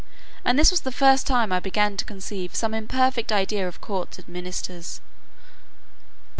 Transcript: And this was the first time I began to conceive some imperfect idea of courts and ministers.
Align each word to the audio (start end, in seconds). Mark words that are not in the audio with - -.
And 0.43 0.57
this 0.57 0.71
was 0.71 0.81
the 0.81 0.91
first 0.91 1.27
time 1.27 1.51
I 1.51 1.59
began 1.59 1.95
to 1.95 2.05
conceive 2.05 2.55
some 2.55 2.73
imperfect 2.73 3.31
idea 3.31 3.67
of 3.67 3.81
courts 3.81 4.17
and 4.17 4.27
ministers. 4.27 4.99